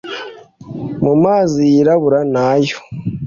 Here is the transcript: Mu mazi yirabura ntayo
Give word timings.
Mu 1.03 1.13
mazi 1.23 1.61
yirabura 1.71 2.19
ntayo 2.31 2.77